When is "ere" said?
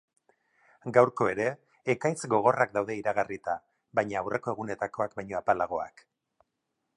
1.33-1.45